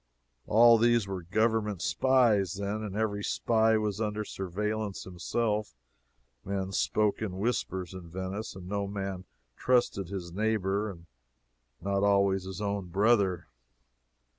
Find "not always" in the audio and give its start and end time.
11.81-12.45